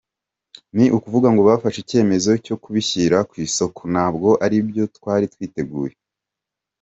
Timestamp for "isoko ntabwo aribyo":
3.45-4.83